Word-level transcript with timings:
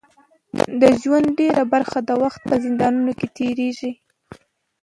د 0.81 0.83
ژوند 1.01 1.27
ډیره 1.39 1.63
برخه 1.73 1.99
د 2.03 2.11
وخت 2.23 2.41
په 2.49 2.55
زندانونو 2.65 3.11
کې 3.19 3.27
تېره 3.37 3.67
کړه. 3.79 3.91